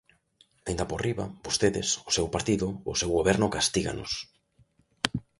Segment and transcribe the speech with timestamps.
[0.67, 4.11] Aínda por riba, vostedes, o seu partido, o seu Goberno castíganos.